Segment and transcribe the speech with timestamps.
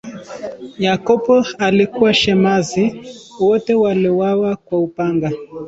[0.79, 3.01] Yakobo alikuwa shemasi,
[3.39, 5.31] wote waliuawa kwa upanga.